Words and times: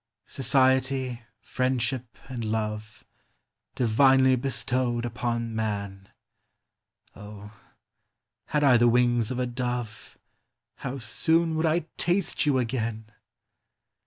Society, 0.25 1.21
friendship, 1.41 2.17
and 2.27 2.43
love, 2.43 3.05
Divinely 3.75 4.35
bestowed 4.35 5.05
upon 5.05 5.55
man! 5.55 6.09
O, 7.15 7.51
had 8.47 8.63
I 8.63 8.77
the 8.77 8.87
wings 8.89 9.29
of 9.29 9.37
a 9.37 9.45
dove, 9.45 10.17
How 10.77 10.97
soon 10.97 11.53
would 11.55 11.67
I 11.67 11.85
taste 11.99 12.47
you 12.47 12.57
again 12.57 13.11